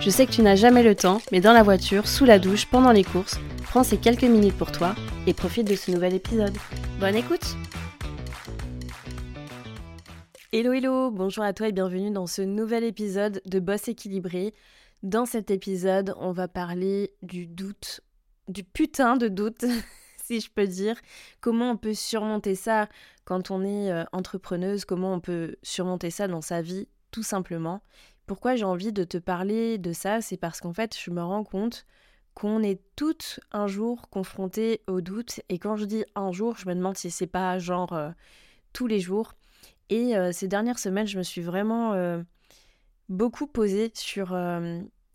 [0.00, 2.66] Je sais que tu n'as jamais le temps, mais dans la voiture, sous la douche,
[2.66, 4.94] pendant les courses, prends ces quelques minutes pour toi
[5.26, 6.56] et profite de ce nouvel épisode.
[7.00, 7.56] Bonne écoute
[10.52, 14.54] Hello hello, bonjour à toi et bienvenue dans ce nouvel épisode de Boss équilibré.
[15.02, 18.00] Dans cet épisode, on va parler du doute,
[18.46, 19.64] du putain de doute,
[20.24, 20.94] si je peux dire.
[21.40, 22.88] Comment on peut surmonter ça
[23.24, 27.82] quand on est euh, entrepreneuse, comment on peut surmonter ça dans sa vie, tout simplement?
[28.28, 31.44] Pourquoi j'ai envie de te parler de ça C'est parce qu'en fait, je me rends
[31.44, 31.86] compte
[32.34, 35.40] qu'on est toutes un jour confrontées au doute.
[35.48, 38.10] Et quand je dis un jour, je me demande si c'est pas genre euh,
[38.74, 39.32] tous les jours.
[39.88, 42.22] Et euh, ces dernières semaines, je me suis vraiment euh,
[43.08, 44.36] beaucoup posée sur,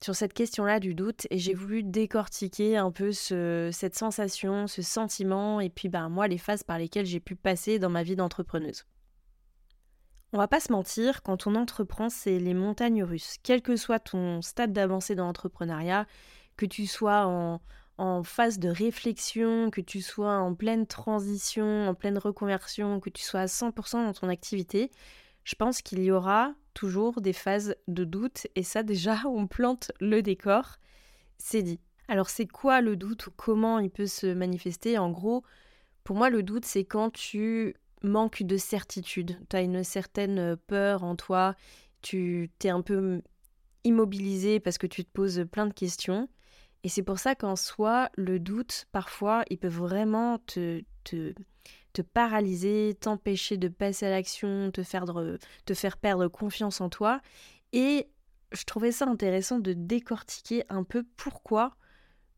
[0.01, 5.61] cette question-là du doute et j'ai voulu décortiquer un peu ce, cette sensation, ce sentiment
[5.61, 8.85] et puis ben, moi les phases par lesquelles j'ai pu passer dans ma vie d'entrepreneuse.
[10.33, 13.35] On va pas se mentir, quand on entreprend, c'est les montagnes russes.
[13.43, 16.07] Quel que soit ton stade d'avancée dans l'entrepreneuriat,
[16.57, 17.61] que tu sois en,
[17.99, 23.21] en phase de réflexion, que tu sois en pleine transition, en pleine reconversion, que tu
[23.21, 24.89] sois à 100% dans ton activité,
[25.43, 29.91] je pense qu'il y aura toujours des phases de doute et ça déjà on plante
[29.99, 30.77] le décor,
[31.37, 31.79] c'est dit.
[32.07, 34.97] Alors c'est quoi le doute ou comment il peut se manifester?
[34.97, 35.43] En gros,
[36.03, 39.39] pour moi le doute c'est quand tu manque de certitude.
[39.49, 41.55] Tu as une certaine euh, peur en toi,
[42.01, 43.21] tu t'es un peu
[43.83, 46.29] immobilisé parce que tu te poses plein de questions.
[46.83, 51.33] Et c'est pour ça qu'en soi, le doute, parfois, il peut vraiment te, te,
[51.93, 55.05] te paralyser, t'empêcher de passer à l'action, te faire,
[55.65, 57.21] te faire perdre confiance en toi.
[57.71, 58.09] Et
[58.51, 61.75] je trouvais ça intéressant de décortiquer un peu pourquoi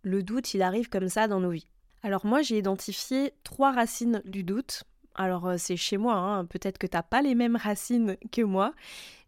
[0.04, 1.68] le doute, il arrive comme ça dans nos vies.
[2.04, 4.84] Alors moi, j'ai identifié trois racines du doute.
[5.16, 6.46] Alors euh, c'est chez moi, hein.
[6.46, 8.74] peut-être que tu n'as pas les mêmes racines que moi,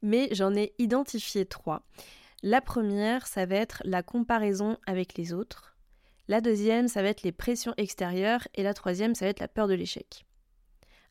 [0.02, 1.84] mais j'en ai identifié trois.
[2.44, 5.76] La première, ça va être la comparaison avec les autres.
[6.28, 8.47] La deuxième, ça va être les pressions extérieures.
[8.53, 10.26] Et la troisième, ça va être la peur de l'échec.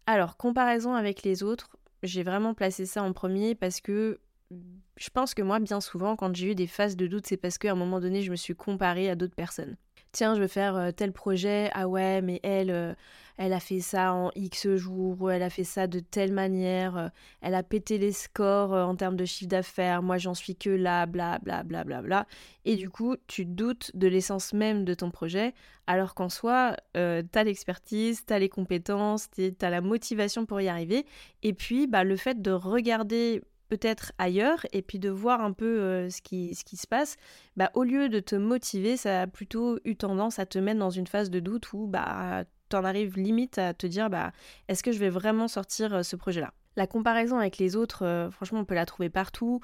[0.07, 4.21] Alors, comparaison avec les autres, j'ai vraiment placé ça en premier parce que
[4.51, 7.59] je pense que moi, bien souvent, quand j'ai eu des phases de doute, c'est parce
[7.59, 9.77] qu'à un moment donné, je me suis comparée à d'autres personnes
[10.17, 12.95] tiens, je veux faire euh, tel projet, ah ouais, mais elle, euh,
[13.37, 16.97] elle a fait ça en X jours, ou elle a fait ça de telle manière,
[16.97, 17.09] euh,
[17.43, 21.05] elle a pété les scores en termes de chiffre d'affaires, moi j'en suis que là,
[21.05, 22.27] bla bla bla bla bla.
[22.65, 25.53] Et du coup, tu doutes de l'essence même de ton projet,
[25.87, 31.05] alors qu'en soi, t'as l'expertise, t'as les compétences, t'as la motivation pour y arriver.
[31.43, 36.09] Et puis, bah, le fait de regarder peut-être ailleurs et puis de voir un peu
[36.11, 37.17] ce, qui, se passe,
[37.57, 40.91] bah, au lieu de te motiver, ça a plutôt eu tendance à te mettre dans
[40.91, 44.33] une phase de doute où bah, tu en arrives limite à te dire bah,
[44.69, 46.53] est-ce que je vais vraiment sortir ce projet-là?
[46.77, 49.61] La comparaison avec les autres, franchement, on peut la trouver partout.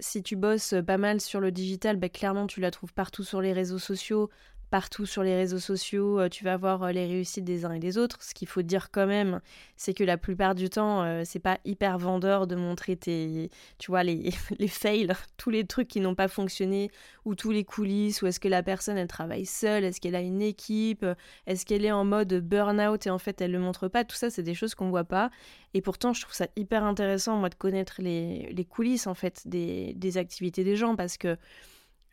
[0.00, 3.40] Si tu bosses pas mal sur le digital, bah, clairement tu la trouves partout sur
[3.40, 4.30] les réseaux sociaux,
[4.70, 7.78] partout sur les réseaux sociaux, euh, tu vas voir euh, les réussites des uns et
[7.78, 8.22] des autres.
[8.22, 9.40] Ce qu'il faut dire quand même,
[9.76, 13.90] c'est que la plupart du temps, euh, c'est pas hyper vendeur de montrer tes, tu
[13.90, 16.90] vois, les, les fails, tous les trucs qui n'ont pas fonctionné,
[17.24, 20.20] ou tous les coulisses, ou est-ce que la personne elle travaille seule, est-ce qu'elle a
[20.20, 21.04] une équipe,
[21.46, 24.04] est-ce qu'elle est en mode burn-out et en fait elle le montre pas.
[24.04, 25.30] Tout ça, c'est des choses qu'on voit pas.
[25.74, 29.42] Et pourtant, je trouve ça hyper intéressant, moi, de connaître les, les coulisses en fait
[29.46, 31.36] des, des activités des gens parce que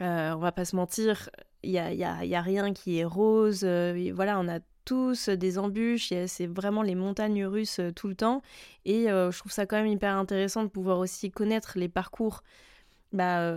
[0.02, 1.30] euh, on va pas se mentir,
[1.66, 3.62] il n'y a, y a, rien qui est rose.
[3.64, 8.16] Euh, voilà, on a tous des embûches, c'est vraiment les montagnes russes euh, tout le
[8.16, 8.42] temps.
[8.86, 12.44] Et je trouve ça quand même hyper intéressant de pouvoir aussi connaître les parcours
[13.14, 13.56] bah,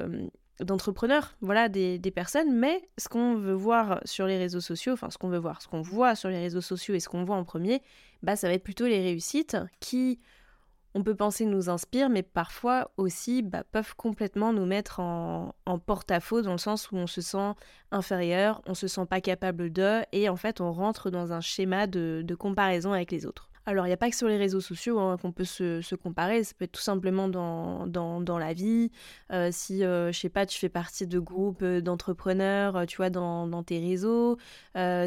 [0.60, 2.52] d'entrepreneurs, voilà, des, des, personnes.
[2.54, 5.68] Mais ce qu'on veut voir sur les réseaux sociaux, enfin ce qu'on veut voir, ce
[5.68, 7.82] qu'on voit sur les réseaux sociaux et ce qu'on voit en premier,
[8.22, 10.18] bah, ça va être plutôt les réussites qui
[10.98, 15.54] on peut penser nous inspirent, mais parfois aussi bah, peuvent complètement nous mettre en,
[15.86, 17.52] porte-à-faux dans le sens où on se sent
[17.92, 21.86] inférieur, on se sent pas capable de, et en fait on rentre dans un schéma
[21.86, 23.48] de, comparaison avec les autres.
[23.68, 26.42] Alors, il n'y a pas que sur les réseaux sociaux hein, qu'on peut se, comparer,
[26.42, 28.90] ça peut être tout simplement dans, dans, la vie.
[29.30, 33.10] Euh, si, euh, je sais pas, tu fais partie de groupes euh, d'entrepreneurs, tu vois,
[33.10, 34.38] dans, dans, tes réseaux.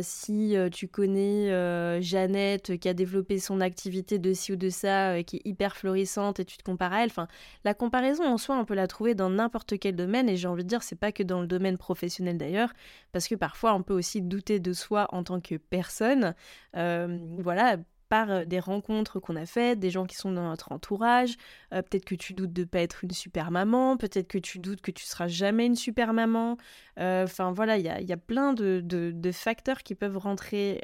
[0.03, 5.37] si tu connais Jeannette qui a développé son activité de ci ou de ça, qui
[5.37, 7.09] est hyper florissante et tu te compares à elle.
[7.09, 7.27] Enfin,
[7.63, 10.63] la comparaison en soi, on peut la trouver dans n'importe quel domaine et j'ai envie
[10.63, 12.73] de dire, c'est pas que dans le domaine professionnel d'ailleurs,
[13.11, 16.35] parce que parfois on peut aussi douter de soi en tant que personne.
[16.75, 17.77] voilà
[18.11, 21.37] par euh, des rencontres qu'on a faites, des gens qui sont dans notre entourage.
[21.73, 24.81] Euh, peut-être que tu doutes de pas être une super maman, peut-être que tu doutes
[24.81, 26.57] que tu seras jamais une super maman.
[26.99, 30.81] Euh, enfin voilà, il y a, plein de, facteurs qui peuvent rentrer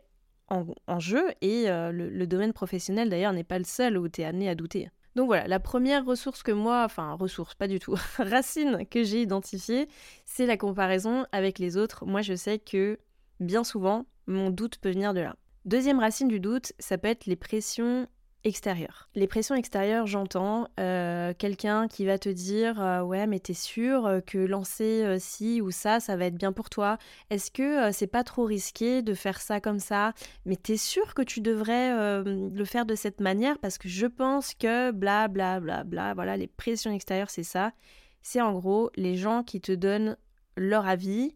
[0.47, 4.47] en, jeu et le, domaine professionnel d'ailleurs n'est pas le seul où tu es amené
[4.47, 4.89] à douter.
[5.17, 9.21] Donc voilà, la première ressource que moi, enfin ressource, pas du tout, racine que j'ai
[9.21, 9.89] identifiée,
[10.25, 12.05] c'est la comparaison avec les autres.
[12.05, 12.97] Moi je sais que
[13.41, 15.35] bien souvent, mon doute peut venir de là.
[15.67, 18.07] Deuxième racine du doute, ça peut être les pressions
[18.45, 19.09] extérieures.
[19.15, 24.05] Les pressions extérieures, j'entends euh, quelqu'un qui va te dire euh, ouais mais t'es sûr
[24.05, 26.97] euh, que lancer ci ou ça, ça va être bien pour toi.
[27.29, 30.13] Est-ce que c'est pas trop risqué de faire ça comme ça?
[30.45, 33.59] Mais t'es sûr que tu devrais le faire de cette manière?
[33.59, 36.13] Parce que je pense que bla bla bla bla.
[36.13, 37.73] Voilà, les pressions extérieures, c'est ça.
[38.21, 40.15] C'est en gros les gens qui te donnent
[40.55, 41.35] leur avis,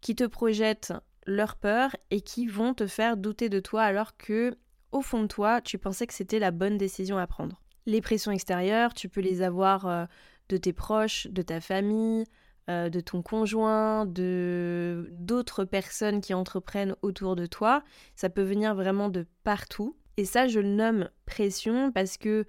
[0.00, 0.92] qui te projettent
[1.30, 4.56] leur peur et qui vont te faire douter de toi alors que,
[4.92, 7.60] au fond de toi, tu pensais que c'était la bonne décision à prendre.
[7.86, 10.04] Les pressions extérieures, tu peux les avoir euh,
[10.48, 12.24] de tes proches, de ta famille,
[12.68, 17.82] euh, de ton conjoint, de d'autres personnes qui entreprennent autour de toi.
[18.16, 19.96] Ça peut venir vraiment de partout.
[20.16, 22.44] Et ça, je le nomme pression parce que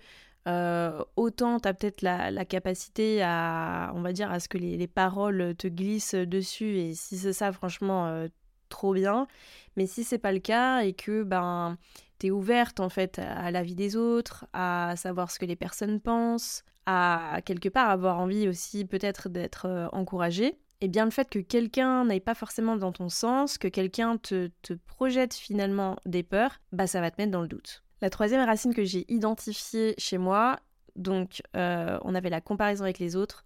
[0.47, 4.87] euh, autant tu as peut-être la, capacité à, on va dire, à ce que les,
[4.87, 6.77] paroles te glissent dessus.
[6.77, 8.27] Et si c'est ça, franchement,
[8.71, 9.27] trop bien.
[9.77, 11.77] Mais si c'est pas le cas et que ben
[12.19, 15.55] tu es ouverte en fait à la vie des autres, à savoir ce que les
[15.55, 21.05] personnes pensent, à quelque part avoir envie aussi peut-être d'être euh, encouragée, et eh bien
[21.05, 24.49] le fait que quelqu'un n'aille pas forcément dans ton sens, que quelqu'un te,
[24.87, 27.83] projette finalement des peurs, bah ça va te mettre dans le doute.
[28.01, 30.59] La troisième racine que j'ai identifiée chez moi,
[30.95, 33.45] donc euh, on avait la comparaison avec les autres,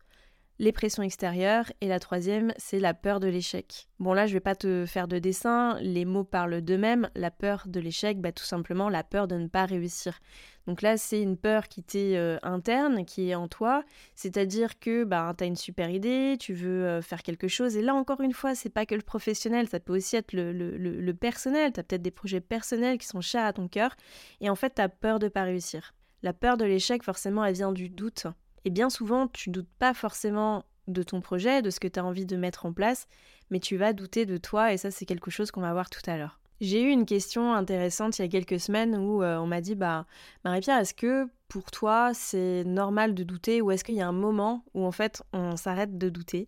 [0.57, 3.87] les pressions extérieures et la troisième, c'est la peur de l'échec.
[3.99, 7.09] Bon là, je vais pas te faire de dessin, les mots parlent d'eux-mêmes.
[7.15, 10.19] La peur de l'échec, bah, tout simplement la peur de ne pas réussir.
[10.65, 13.83] Donc là, c'est une peur qui t'est euh, interne, qui est en toi,
[14.15, 17.81] c'est-à-dire que bah, tu as une super idée, tu veux euh, faire quelque chose, et
[17.81, 20.77] là encore une fois, c'est pas que le professionnel, ça peut aussi être le, le,
[20.77, 23.95] le personnel, tu as peut-être des projets personnels qui sont chers à ton cœur,
[24.41, 25.93] et en fait, tu as peur de pas réussir.
[26.23, 28.25] La peur de l'échec, forcément, elle vient du doute.
[28.65, 32.05] Et bien souvent, tu doutes pas forcément de ton projet, de ce que tu as
[32.05, 33.07] envie de mettre en place,
[33.49, 36.01] mais tu vas douter de toi et ça c'est quelque chose qu'on va voir tout
[36.07, 36.39] à l'heure.
[36.61, 39.75] J'ai eu une question intéressante il y a quelques semaines où euh, on m'a dit
[39.75, 40.05] bah
[40.43, 44.13] Marie-Pierre, est-ce que pour toi c'est normal de douter ou est-ce qu'il y a un
[44.13, 46.47] moment où en fait on s'arrête de douter?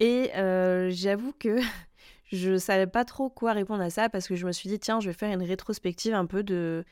[0.00, 1.58] Et euh, j'avoue que
[2.32, 5.00] je savais pas trop quoi répondre à ça parce que je me suis dit tiens,
[5.00, 6.84] je vais faire une rétrospective un peu de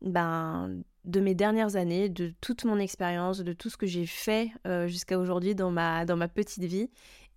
[0.00, 4.50] ben, de mes dernières années, de toute mon expérience, de tout ce que j'ai fait
[4.66, 6.90] euh, jusqu'à aujourd'hui dans ma, dans ma petite vie.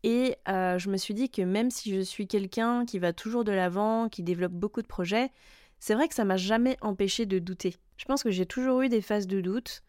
[0.03, 3.45] Et euh, je me suis dit que même si je suis quelqu'un qui va toujours
[3.45, 5.31] de l'avant, qui développe beaucoup de projets,
[5.79, 7.75] c'est vrai que ça m'a jamais empêché de douter.
[7.97, 9.81] Je pense que j'ai toujours eu des phases de doute,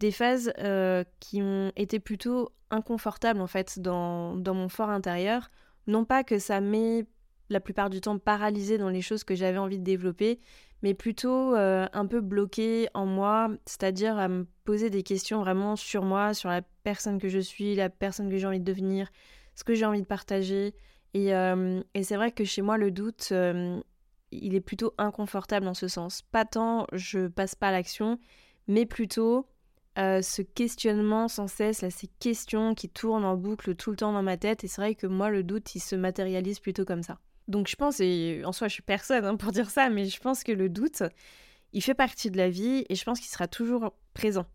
[0.00, 5.50] des phases euh, qui ont été plutôt inconfortables en fait dans, dans mon fort intérieur.
[5.86, 7.06] Non pas que ça m'ait
[7.54, 10.40] la plupart du temps paralysé dans les choses que j'avais envie de développer,
[10.82, 15.76] mais plutôt euh, un peu bloqué en moi, c'est-à-dire à me poser des questions vraiment
[15.76, 19.08] sur moi, sur la personne que je suis, la personne que j'ai envie de devenir,
[19.54, 20.74] ce que j'ai envie de partager.
[21.14, 23.80] Et, euh, c'est vrai que chez moi, le doute, euh,
[24.32, 26.22] il est plutôt inconfortable en ce sens.
[26.22, 28.18] Pas tant je passe pas à l'action,
[28.66, 29.46] mais plutôt
[29.96, 34.24] ce questionnement sans cesse, là, ces questions qui tournent en boucle tout le temps dans
[34.24, 34.64] ma tête.
[34.64, 37.20] Et c'est vrai que moi, le doute, il se matérialise plutôt comme ça.
[37.48, 40.18] Donc je pense, et en soi je suis personne hein, pour dire ça, mais je
[40.20, 41.02] pense que le doute,
[41.72, 44.46] il fait partie de la vie et je pense qu'il sera toujours présent.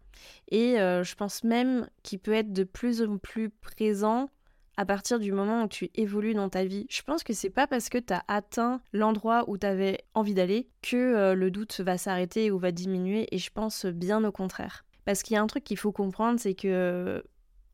[0.50, 4.30] Et euh, je pense même qu'il peut être de plus en plus présent
[4.78, 6.88] à partir du moment où tu évolues dans ta vie.
[6.90, 10.34] Je pense que c'est pas parce que tu as atteint l'endroit où tu avais envie
[10.34, 14.32] d'aller que euh, le doute va s'arrêter ou va diminuer et je pense bien au
[14.32, 14.86] contraire.
[15.04, 17.22] Parce qu'il y a un truc qu'il faut comprendre, c'est que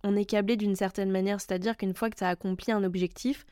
[0.04, 3.46] on est câblé d'une certaine manière, c'est-à-dire qu'une fois que tu as accompli un objectif,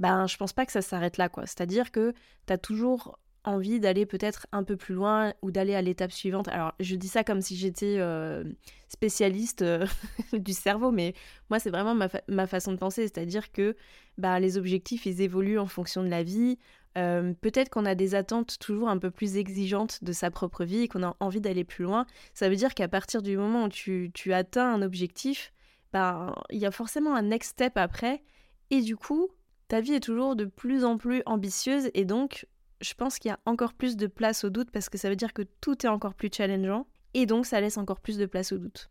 [0.00, 1.46] ben je pense pas que ça s'arrête là quoi.
[1.46, 2.12] C'est-à-dire que
[2.46, 6.48] tu as toujours envie d'aller peut-être un peu plus loin ou d'aller à l'étape suivante.
[6.48, 8.44] Alors je dis ça comme si j'étais euh,
[8.88, 9.86] spécialiste euh,
[10.32, 11.14] du cerveau, mais
[11.48, 13.76] moi c'est vraiment ma, façon de penser, c'est-à-dire que
[14.18, 16.58] bah, les objectifs ils évoluent en fonction de la vie,
[16.98, 20.82] Euh, peut-être qu'on a des attentes toujours un peu plus exigeantes de sa propre vie
[20.82, 22.04] et qu'on a envie d'aller plus loin.
[22.34, 25.52] Ça veut dire qu'à partir du moment où tu, tu atteins un objectif,
[25.92, 28.24] ben, il y a forcément un next step après.
[28.70, 29.28] Et du coup,
[29.70, 32.44] ta vie est toujours de plus en plus ambitieuse et donc
[32.80, 35.14] je pense qu'il y a encore plus de place au doute parce que ça veut
[35.14, 38.50] dire que tout est encore plus challengeant et donc ça laisse encore plus de place
[38.50, 38.90] au doute.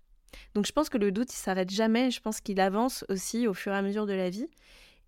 [0.53, 3.53] Donc je pense que le doute il s'arrête jamais, je pense qu'il avance aussi au
[3.53, 4.47] fur et à mesure de la vie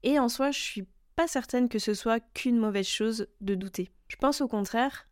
[0.04, 3.92] et en soi je suis pas certaine que ce soit qu'une mauvaise chose de douter.
[4.10, 5.08] Je pense au contraire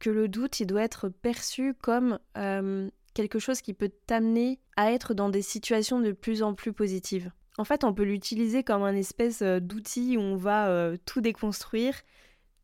[0.00, 4.92] que le doute il doit être perçu comme euh, quelque chose qui peut t'amener à
[4.92, 7.32] être dans des situations de plus en plus positives.
[7.56, 11.20] En fait, on peut l'utiliser comme un espèce euh, d'outil où on va euh, tout
[11.20, 11.94] déconstruire,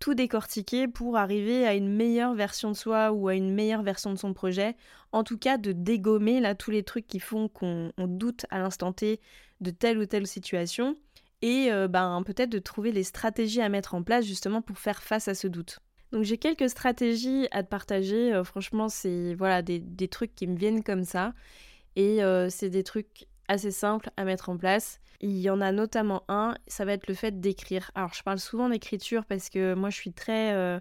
[0.00, 4.12] tout décortiquer pour arriver à une meilleure version de soi ou à une meilleure version
[4.12, 4.74] de son projet.
[5.12, 8.92] En tout cas, de dégommer là tous les trucs qui font qu'on doute à l'instant
[8.92, 9.20] T
[9.60, 10.96] de telle ou telle situation
[11.42, 15.02] et euh, ben, peut-être de trouver les stratégies à mettre en place justement pour faire
[15.02, 15.78] face à ce doute.
[16.12, 18.42] Donc j'ai quelques stratégies à te partager.
[18.44, 21.34] Franchement, c'est voilà des, trucs qui me viennent comme ça.
[21.94, 22.18] Et
[22.48, 25.00] c'est des trucs assez simples à mettre en place.
[25.20, 27.90] Il y en a notamment un, ça va être le fait d'écrire.
[27.96, 30.78] Alors je parle souvent d'écriture parce que moi je suis très euh,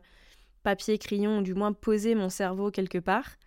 [0.64, 3.38] papier, crayon, ou du moins poser mon cerveau quelque part.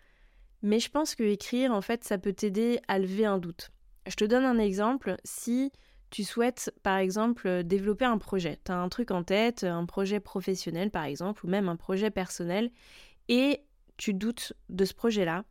[0.63, 3.71] Mais je pense que écrire, en fait, ça peut t'aider à lever un doute.
[4.07, 5.17] Je te donne un exemple.
[5.25, 5.73] Si
[6.11, 8.59] tu souhaites, par exemple, euh, développer un projet.
[8.65, 12.11] Tu as un truc en tête, un projet professionnel, par exemple, ou même un projet
[12.11, 12.71] personnel,
[13.29, 13.63] et
[13.97, 15.45] tu doutes de ce projet-là.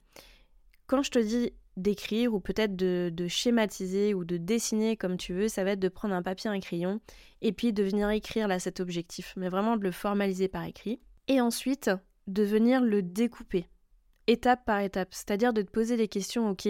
[0.87, 5.47] Quand je te dis d'écrire ou peut-être de, schématiser ou de dessiner comme tu veux,
[5.47, 6.99] ça va être de prendre un papier, un crayon
[7.41, 10.99] et puis de venir écrire là cet objectif, mais vraiment de le formaliser par écrit.
[11.27, 11.89] Et ensuite,
[12.27, 13.67] de venir le découper,
[14.27, 16.67] étape par étape, c'est-à-dire de te poser des questions, ok,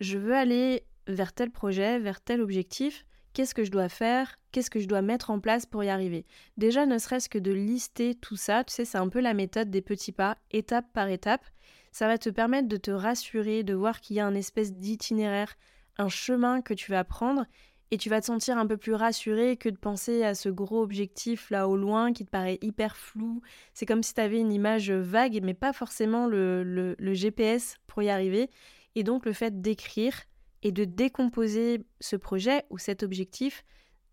[0.00, 4.70] je veux aller vers tel projet, vers tel objectif, qu'est-ce que je dois faire, qu'est-ce
[4.70, 6.26] que je dois mettre en place pour y arriver?
[6.56, 9.70] Déjà, ne serait-ce que de lister tout ça, tu sais, c'est un peu la méthode
[9.70, 11.44] des petits pas, étape par étape.
[11.92, 15.54] Ça va te permettre de te rassurer, de voir qu'il y a un espèce d'itinéraire,
[15.98, 17.46] un chemin que tu vas prendre,
[17.90, 20.82] et tu vas te sentir un peu plus rassuré que de penser à ce gros
[20.82, 23.42] objectif là au loin qui te paraît hyper flou.
[23.74, 28.08] C'est comme si tu avais une image vague, mais pas forcément le, GPS pour y
[28.08, 28.48] arriver.
[28.94, 30.14] Et donc le fait d'écrire,
[30.62, 33.64] et de décomposer ce projet ou cet objectif,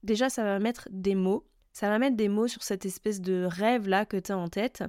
[0.03, 3.43] déjà ça va mettre des mots, ça va mettre des mots sur cette espèce de
[3.43, 4.83] rêve là que tu as en tête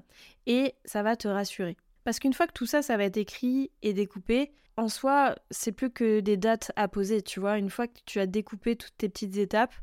[0.47, 1.77] et ça va te rassurer.
[2.05, 5.73] Parce qu'une fois que tout ça, ça va être écrit et découpé, en soi, c'est
[5.73, 7.59] plus que des dates à poser, tu vois.
[7.59, 9.75] Une fois que tu as découpé toutes tes petites étapes,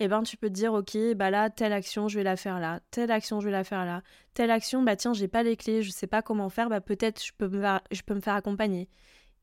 [0.00, 2.58] eh ben tu peux te dire ok bah là telle action je vais la faire
[2.58, 2.80] là.
[2.90, 4.02] Telle action je vais la faire là.
[4.32, 7.22] Telle action bah tiens j'ai pas les clés je sais pas comment faire bah peut-être
[7.22, 8.88] je je peux me faire accompagner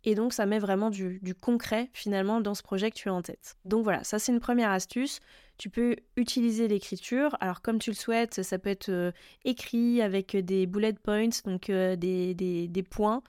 [0.08, 3.22] et donc, ça met vraiment du, concret finalement dans ce projet que tu as en
[3.22, 3.58] tête.
[3.66, 5.20] Donc voilà, ça c'est une première astuce.
[5.58, 7.36] Tu peux utiliser l'écriture.
[7.42, 9.12] Alors, comme tu le souhaites, ça peut être euh,
[9.44, 13.22] écrit avec des bullet points, donc euh, des, des, points.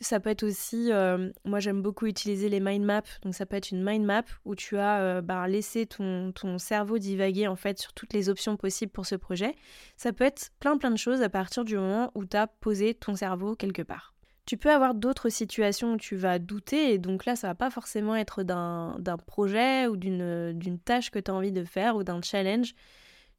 [0.00, 3.54] Ça peut être aussi, euh, moi j'aime beaucoup utiliser les mind maps, donc ça peut
[3.54, 7.78] être une mind map où tu as bah, laissé ton, ton, cerveau divaguer en fait
[7.78, 9.54] sur toutes les options possibles pour ce projet.
[9.96, 12.94] Ça peut être plein plein de choses à partir du moment où tu as posé
[12.94, 14.15] ton cerveau quelque part.
[14.46, 17.70] Tu peux avoir d'autres situations où tu vas douter, et donc là, ça va pas
[17.70, 22.22] forcément être d'un projet ou d'une tâche que tu as envie de faire ou d'un
[22.22, 22.74] challenge.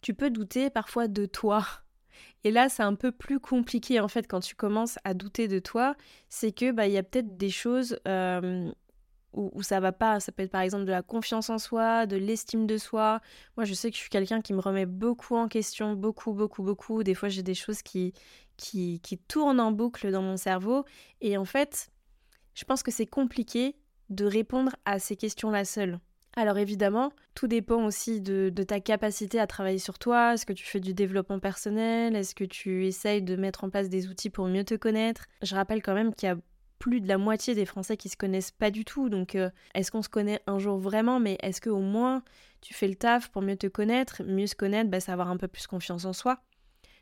[0.01, 1.65] Tu peux douter parfois de toi.
[2.43, 5.59] Et là, c'est un peu plus compliqué en fait quand tu commences à douter de
[5.59, 5.95] toi.
[6.29, 8.71] C'est que bah y a peut-être des choses euh,
[9.37, 10.19] où, ça va pas.
[10.19, 13.21] Ça peut être par exemple de la confiance en soi, de l'estime de soi.
[13.55, 16.63] Moi, je sais que je suis quelqu'un qui me remet beaucoup en question, beaucoup, beaucoup,
[16.63, 17.03] beaucoup.
[17.03, 18.13] Des fois, j'ai des choses qui,
[18.57, 20.83] qui, qui tourne en boucle dans mon cerveau.
[21.21, 21.91] Et en fait,
[22.55, 23.75] je pense que c'est compliqué
[24.09, 25.99] de répondre à ces questions-là seule.
[26.37, 30.35] Alors évidemment, tout dépend aussi de, de, ta capacité à travailler sur toi.
[30.35, 32.15] Est-ce que tu fais du développement personnel?
[32.15, 35.25] Est-ce que tu essayes de mettre en place des outils pour mieux te connaître?
[35.41, 36.37] Je rappelle quand même qu'il y a
[36.79, 39.09] plus de la moitié des Français qui se connaissent pas du tout.
[39.09, 41.19] Donc euh, est-ce qu'on se connaît un jour vraiment?
[41.19, 42.23] Mais est-ce qu'au moins
[42.61, 45.37] tu fais le taf pour mieux te connaître Mieux se connaître, bah, c'est avoir un
[45.37, 46.39] peu plus confiance en soi?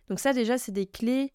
[0.09, 1.31] Donc ça déjà, c'est des clés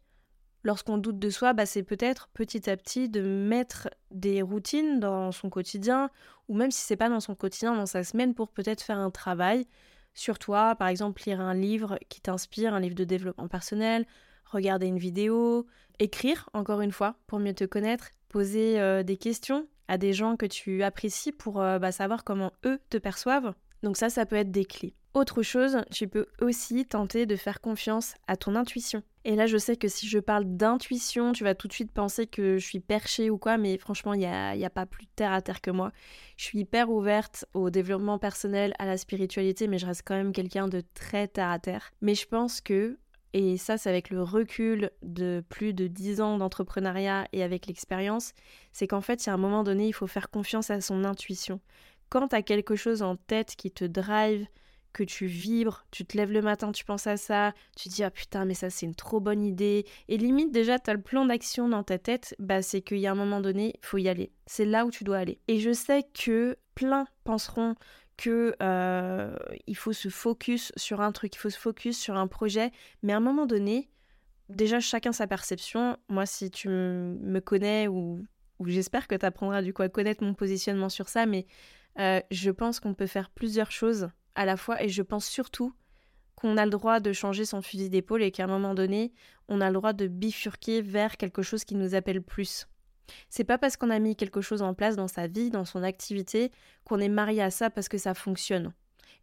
[0.62, 5.32] lorsqu'on doute de soi, bah, c'est peut-être petit à petit de mettre des routines dans
[5.32, 6.10] son quotidien,
[6.48, 9.10] ou même si c'est pas dans son quotidien, dans sa semaine, pour peut-être faire un
[9.10, 9.66] travail
[10.14, 14.06] sur toi, par exemple lire un livre qui t'inspire, un livre de développement personnel,
[14.44, 15.66] regarder une vidéo,
[15.98, 20.36] écrire encore une fois pour mieux te connaître, poser euh, des questions à des gens
[20.36, 23.52] que tu apprécies pour euh, bah, savoir comment eux te perçoivent.
[23.82, 24.94] Donc ça, ça peut être des clés.
[25.12, 29.02] Autre chose, tu peux aussi tenter de faire confiance à ton intuition.
[29.24, 32.28] Et là, je sais que si je parle d'intuition, tu vas tout de suite penser
[32.28, 35.08] que je suis perchée ou quoi, mais franchement, il n'y a, y a pas plus
[35.08, 35.90] terre à terre que moi.
[36.36, 40.32] Je suis hyper ouverte au développement personnel, à la spiritualité, mais je reste quand même
[40.32, 41.90] quelqu'un de très terre à terre.
[42.00, 42.96] Mais je pense que,
[43.32, 48.32] et ça c'est avec le recul de plus de 10 ans d'entrepreneuriat et avec l'expérience,
[48.72, 51.04] c'est qu'en fait, il y a un moment donné, il faut faire confiance à son
[51.04, 51.60] intuition.
[52.08, 54.46] Quand tu as quelque chose en tête qui te drive,
[54.92, 58.10] que tu vibres, tu te lèves le matin, tu penses à ça, tu dis ah
[58.10, 61.26] putain mais ça c'est une trop bonne idée et limite déjà tu as le plan
[61.26, 64.32] d'action dans ta tête, bah c'est qu'il y a un moment donné, faut y aller.
[64.46, 65.38] C'est là où tu dois aller.
[65.46, 67.76] Et je sais que plein penseront
[68.20, 69.34] que euh,
[69.66, 72.70] il faut se focus sur un truc, il faut se focus sur un projet,
[73.02, 73.88] mais à un moment donné,
[74.50, 75.96] déjà chacun sa perception.
[76.10, 78.22] Moi si tu me connais ou,
[78.62, 81.46] j'espère que tu apprendras du coup à connaître mon positionnement sur ça, mais
[81.98, 85.72] euh, je pense qu'on peut faire plusieurs choses à la fois et je pense surtout
[86.34, 89.14] qu'on a le droit de changer son fusil d'épaule et qu'à un moment donné,
[89.48, 92.66] on a le droit de bifurquer vers quelque chose qui nous appelle plus.
[93.28, 95.82] C'est pas parce qu'on a mis quelque chose en place dans sa vie, dans son
[95.82, 96.50] activité,
[96.84, 98.72] qu'on est marié à ça parce que ça fonctionne.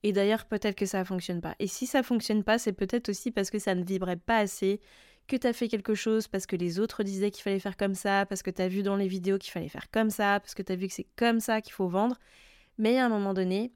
[0.04, 1.56] Et d'ailleurs, peut-être que ça fonctionne pas.
[1.60, 4.80] Et si ça fonctionne pas, c'est peut-être aussi parce que ça ne vibrait pas assez,
[5.28, 7.96] que tu as fait quelque chose parce que les autres disaient qu'il fallait faire comme
[7.96, 10.54] ça, parce que tu as vu dans les vidéos qu'il fallait faire comme ça, parce
[10.56, 12.18] que tu as vu que c'est comme ça qu'il faut vendre.
[12.78, 13.74] Mais à un moment donné,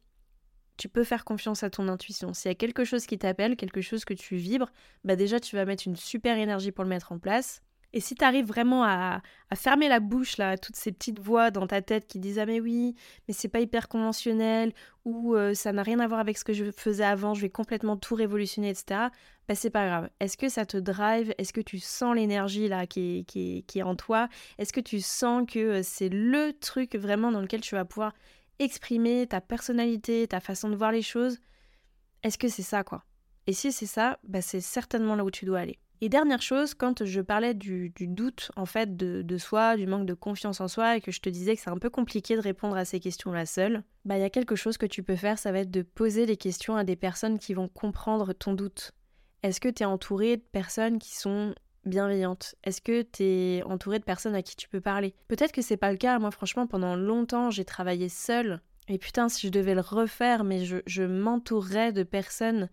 [0.77, 2.33] tu peux faire confiance à ton intuition.
[2.33, 4.71] S'il y a quelque chose qui t'appelle, quelque chose que tu vibres,
[5.03, 7.61] bah déjà tu vas mettre une super énergie pour le mettre en place.
[7.93, 9.21] Et si tu arrives vraiment à,
[9.55, 12.45] fermer la bouche là, à toutes ces petites voix dans ta tête qui disent ah
[12.45, 12.95] mais oui,
[13.27, 16.53] mais c'est pas hyper conventionnel ou euh, ça n'a rien à voir avec ce que
[16.53, 19.09] je faisais avant, je vais complètement tout révolutionner, etc.
[19.47, 20.09] Bah c'est pas grave.
[20.19, 21.33] Est-ce que ça te drive?
[21.37, 24.29] Est-ce que tu sens l'énergie là qui est, qui, est en toi?
[24.57, 28.13] Est-ce que tu sens que euh, c'est le truc vraiment dans lequel tu vas pouvoir
[28.59, 31.39] exprimer ta personnalité, ta façon de voir les choses?
[32.23, 33.03] Est-ce que c'est ça, quoi?
[33.47, 35.79] Et si c'est ça, bah c'est certainement là où tu dois aller.
[36.03, 40.15] Et dernière chose, quand je parlais du, doute, en fait, de, soi, du manque de
[40.15, 42.75] confiance en soi, et que je te disais que c'est un peu compliqué de répondre
[42.75, 45.51] à ces questions-là seule, bah il y a quelque chose que tu peux faire, ça
[45.51, 48.93] va être de poser les questions à des personnes qui vont comprendre ton doute.
[49.43, 51.53] Est-ce que tu es entouré de personnes qui sont
[51.85, 55.13] bienveillante Est-ce que tu es entouré de personnes à qui tu peux parler?
[55.27, 56.17] Peut-être que c'est pas le cas.
[56.17, 58.59] Moi, franchement, pendant longtemps, j'ai travaillé seule.
[58.87, 62.69] Et putain, si je devais le refaire, mais je m'entourerais de personnes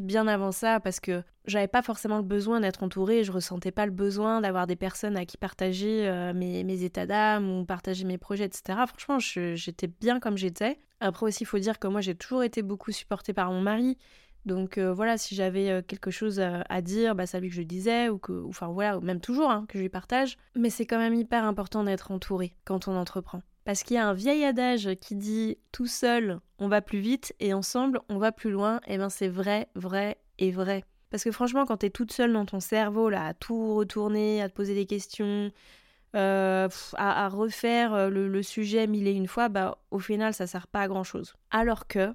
[0.00, 3.86] bien avant ça parce que j'avais pas forcément le besoin d'être entourée, je ressentais pas
[3.86, 8.18] le besoin d'avoir des personnes à qui partager euh, mes, états d'âme ou partager mes
[8.18, 8.78] projets, etc.
[8.86, 10.78] Franchement, j'étais bien comme j'étais.
[11.00, 13.98] Après aussi, il faut dire que moi j'ai toujours été beaucoup supportée par mon mari,
[14.46, 17.62] donc euh, voilà, si j'avais euh, quelque chose à, dire, bah, c'est lui que je
[17.62, 20.36] disais, ou que, enfin voilà, même toujours, hein, que je lui partage.
[20.54, 23.42] Mais c'est quand même hyper important d'être entouré quand on entreprend.
[23.64, 27.34] Parce qu'il y a un vieil adage qui dit tout seul on va plus vite
[27.40, 30.84] et ensemble on va plus loin, et ben c'est vrai, vrai et vrai.
[31.10, 34.48] Parce que franchement, quand t'es toute seule dans ton cerveau, là, à tout retourner, à
[34.48, 35.50] te poser des questions,
[36.16, 40.68] euh, à, refaire le, le, sujet mille et une fois, bah au final ça sert
[40.68, 41.34] pas à grand chose.
[41.50, 42.14] Alors que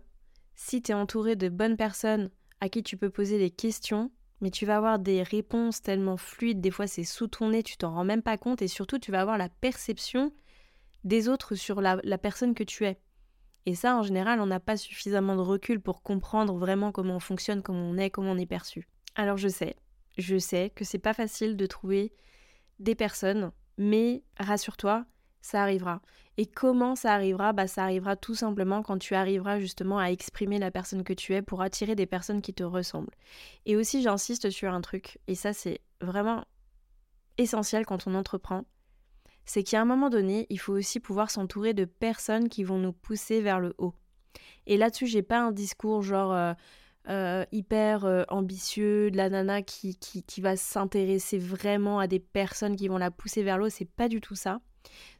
[0.55, 2.29] si tu es entouré de bonnes personnes
[2.61, 6.61] à qui tu peux poser des questions, mais tu vas avoir des réponses tellement fluides,
[6.61, 9.11] des fois c'est sous ton nez, tu t'en rends même pas compte, et surtout tu
[9.11, 10.31] vas avoir la perception
[11.03, 12.99] des autres sur la, personne que tu es.
[13.65, 17.19] Et ça, en général, on n'a pas suffisamment de recul pour comprendre vraiment comment on
[17.19, 18.87] fonctionne, comment on est, comment on est perçu.
[19.15, 19.75] Alors je sais,
[20.17, 22.13] je sais que c'est pas facile de trouver
[22.79, 25.05] des personnes, mais rassure-toi,
[25.41, 26.01] ça arrivera.
[26.37, 27.51] Et comment ça arrivera?
[27.51, 31.33] Bah ça arrivera tout simplement quand tu arriveras justement à exprimer la personne que tu
[31.33, 33.13] es pour attirer des personnes qui te ressemblent.
[33.65, 36.45] Et aussi j'insiste sur un truc, et ça c'est vraiment
[37.37, 38.63] essentiel quand on entreprend,
[39.49, 42.93] c'est qu'à un moment donné, il faut aussi pouvoir s'entourer de personnes qui vont nous
[42.93, 43.95] pousser vers le haut.
[44.67, 46.53] Et là-dessus, j'ai pas un discours genre euh,
[47.09, 52.19] euh, hyper euh, ambitieux de la nana qui, qui, qui va s'intéresser vraiment à des
[52.19, 54.61] personnes qui vont la pousser vers le haut, c'est pas du tout ça.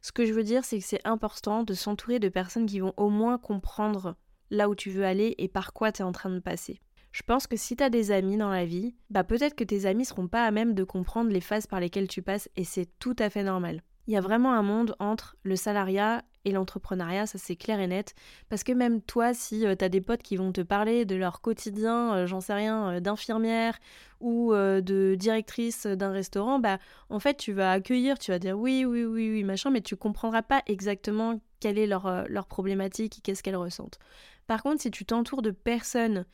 [0.00, 2.94] Ce que je veux dire, c'est que c'est important de s'entourer de personnes qui vont
[2.96, 4.14] au moins comprendre
[4.52, 6.78] là où tu veux aller et par quoi tu es en train de passer.
[7.10, 9.86] Je pense que si tu as des amis dans la vie, bah peut-être que tes
[9.86, 12.86] amis seront pas à même de comprendre les phases par lesquelles tu passes et c'est
[13.00, 13.82] tout à fait normal.
[14.10, 17.86] Il y a vraiment un monde entre le salariat et l'entrepreneuriat, ça c'est clair et
[17.86, 18.16] net.
[18.48, 21.14] Parce que même toi, si euh, tu as des potes qui vont te parler de
[21.14, 23.78] leur quotidien, euh, j'en sais rien, euh, d'infirmière
[24.18, 28.84] ou de directrice d'un restaurant, bah en fait tu vas accueillir, tu vas dire oui,
[28.84, 33.20] oui, oui, oui, machin, mais tu comprendras pas exactement quelle est leur, leur problématique et
[33.20, 34.00] qu'est-ce qu'elles ressentent.
[34.48, 36.26] Par contre, si tu t'entoures de personnes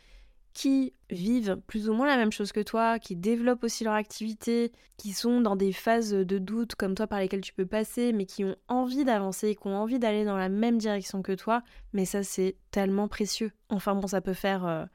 [0.57, 4.73] qui vivent plus ou moins la même chose que toi, qui développent aussi leur activité,
[4.97, 8.25] qui sont dans des phases de doute comme toi par lesquelles tu peux passer, mais
[8.25, 11.63] qui ont envie d'avancer, qui ont envie d'aller dans la même direction que toi.
[11.93, 13.53] Mais ça, c'est tellement précieux.
[13.69, 14.87] Enfin bon, ça peut faire euh,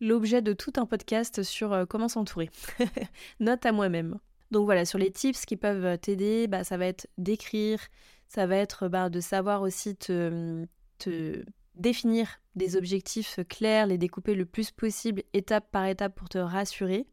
[0.00, 2.48] l'objet de tout un podcast sur euh, comment s'entourer.
[3.40, 4.16] Note à moi-même.
[4.52, 7.80] Donc voilà, sur les tips qui peuvent t'aider, bah, ça va être d'écrire,
[8.28, 10.64] ça va être bah, de savoir aussi te,
[10.98, 11.42] te
[11.80, 17.06] définir des objectifs clairs, les découper le plus possible étape par étape pour te rassurer,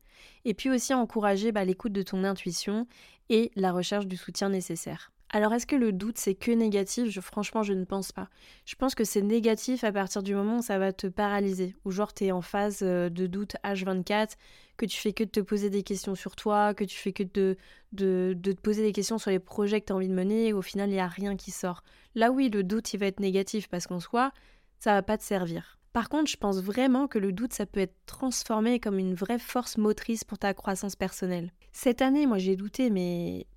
[0.46, 2.88] et puis aussi encourager bah, l'écoute de ton intuition
[3.30, 5.12] et la recherche du soutien nécessaire.
[5.30, 7.20] Alors est-ce que le doute c'est que négatif?
[7.20, 8.30] Franchement je ne pense pas.
[8.66, 11.92] Je pense que c'est négatif à partir du moment où ça va te paralyser, ou
[11.92, 14.36] genre tu es en phase euh, de doute H24,
[14.78, 17.24] que tu fais que de te poser des questions sur toi, que tu fais que
[17.24, 17.58] de,
[17.92, 20.54] de, de te poser des questions sur les projets que tu as envie de mener,
[20.54, 21.84] au final il n'y a rien qui sort.
[22.16, 24.32] Là oui le doute il va être négatif parce qu'en soi
[24.80, 25.78] ça va pas te servir.
[25.94, 29.40] Par contre, je pense vraiment que le doute, ça peut être transformé comme une vraie
[29.40, 31.52] force motrice pour ta croissance personnelle.
[31.72, 33.48] Cette année, moi, j'ai douté, mais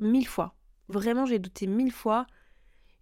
[0.00, 0.56] mille fois.
[0.88, 2.26] Vraiment, j'ai douté mille fois.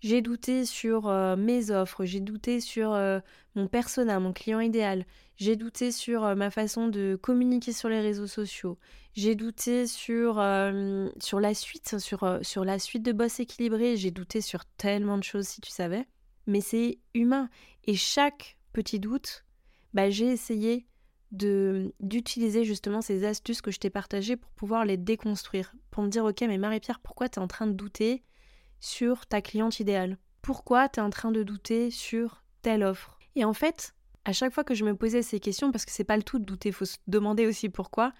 [0.01, 3.19] J'ai douté sur euh, mes offres, j'ai douté sur euh,
[3.57, 5.05] mon persona, mon client idéal,
[5.37, 8.79] j'ai douté sur euh, ma façon de communiquer sur les réseaux sociaux,
[9.15, 15.19] j'ai douté sur, la suite, sur la suite de boss équilibré, j'ai douté sur tellement
[15.19, 16.07] de choses si tu savais
[16.49, 17.49] mais c'est humain.
[17.85, 19.45] Et chaque petit doute,
[19.95, 20.87] bah, j'ai essayé
[21.31, 26.09] de d'utiliser justement ces astuces que je t'ai partagées pour pouvoir les déconstruire, pour me
[26.09, 28.23] dire ok mais Marie-Pierre pourquoi tu es en train de douter
[28.81, 30.17] sur ta cliente idéale?
[30.41, 33.19] Pourquoi tu es en train de douter sur telle offre?
[33.37, 36.05] Et en fait, à chaque fois que je me posais ces questions, parce que c'est
[36.05, 38.15] pas le tout de douter, il faut se demander aussi pourquoi,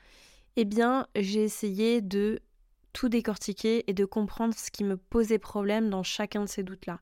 [0.57, 2.41] eh bien j'ai essayé de
[2.93, 7.01] tout décortiquer et de comprendre ce qui me posait problème dans chacun de ces doutes-là.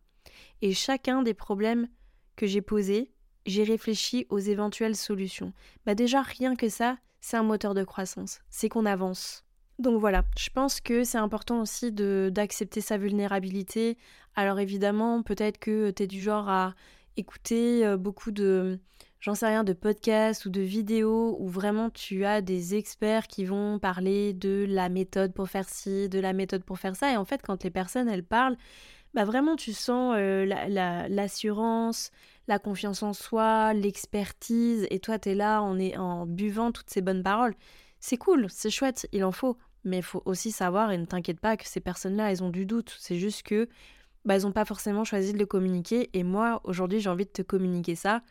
[0.62, 1.88] Et chacun des problèmes
[2.36, 3.12] que j'ai posés,
[3.46, 5.52] j'ai réfléchi aux éventuelles solutions.
[5.84, 8.40] Bah déjà, rien que ça, c'est un moteur de croissance.
[8.50, 9.44] C'est qu'on avance.
[9.78, 13.98] Donc voilà, je pense que c'est important aussi d'accepter sa vulnérabilité.
[14.34, 16.74] Alors évidemment, peut-être que tu es du genre à
[17.16, 18.78] écouter euh, beaucoup de,
[19.20, 23.44] j'en sais rien, de podcasts ou de vidéos où vraiment tu as des experts qui
[23.44, 27.12] vont parler de la méthode pour faire ci, de la méthode pour faire ça.
[27.12, 28.56] Et en fait, quand les personnes, elles parlent,
[29.14, 32.10] bah vraiment tu sens l'assurance,
[32.48, 37.00] la, confiance en soi, l'expertise, et toi tu es là en, en buvant toutes ces
[37.00, 37.54] bonnes paroles.
[38.00, 39.56] C'est cool, c'est chouette, il en faut.
[39.84, 42.66] Mais il faut aussi savoir, et ne t'inquiète pas, que ces personnes-là, elles ont du
[42.66, 42.96] doute.
[42.98, 43.68] C'est juste que
[44.24, 46.10] bah, elles n'ont pas forcément choisi de le communiquer.
[46.12, 48.22] Et moi, aujourd'hui, j'ai envie de te communiquer ça,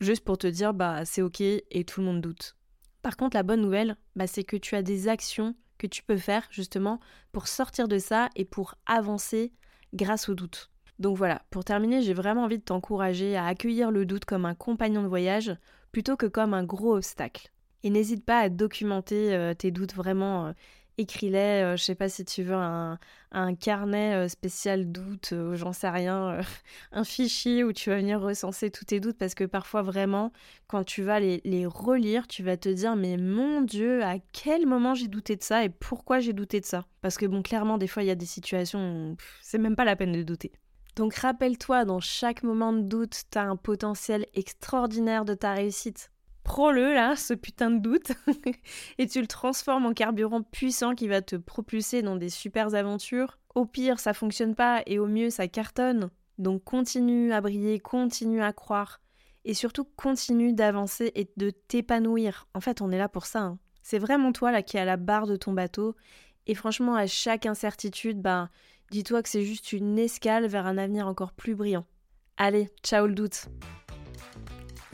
[0.00, 2.56] juste pour te dire, bah c'est ok et tout le monde doute.
[3.00, 6.18] Par contre, la bonne nouvelle, bah, c'est que tu as des actions que tu peux
[6.18, 7.00] faire justement
[7.32, 9.52] pour sortir de ça et pour avancer
[9.94, 10.70] grâce au doute.
[10.98, 14.54] Donc voilà, pour terminer, j'ai vraiment envie de t'encourager à accueillir le doute comme un
[14.54, 15.56] compagnon de voyage
[15.90, 17.50] plutôt que comme un gros obstacle.
[17.82, 20.52] Et n'hésite pas à documenter euh, tes doutes vraiment.
[20.98, 22.98] Euh, écris-les, euh, je sais pas si tu veux un,
[23.60, 26.40] carnet spécial doute, j'en sais rien,
[26.92, 30.32] un fichier où tu vas venir recenser tous tes doutes parce que parfois vraiment,
[30.66, 34.66] quand tu vas les, les relire, tu vas te dire mais mon Dieu, à quel
[34.66, 36.84] moment j'ai douté de ça et pourquoi j'ai douté de ça?
[37.00, 39.84] Parce que bon, clairement, des fois, il y a des situations où c'est même pas
[39.84, 40.52] la peine de douter.
[40.94, 46.11] Donc rappelle-toi, dans chaque moment de doute, tu as un potentiel extraordinaire de ta réussite.
[46.44, 48.12] Prends-le là, ce putain de doute,
[48.98, 53.38] et tu le transformes en carburant puissant qui va te propulser dans des super aventures.
[53.54, 56.10] Au pire, ça fonctionne pas, et au mieux, ça cartonne.
[56.38, 59.00] Donc continue à briller, continue à croire,
[59.44, 62.48] et surtout continue d'avancer et de t'épanouir.
[62.54, 63.40] En fait, on est là pour ça.
[63.40, 63.58] Hein.
[63.82, 65.94] C'est vraiment toi là qui es à la barre de ton bateau,
[66.48, 68.50] et franchement, à chaque incertitude, bah,
[68.90, 71.86] dis-toi que c'est juste une escale vers un avenir encore plus brillant.
[72.36, 73.46] Allez, ciao le doute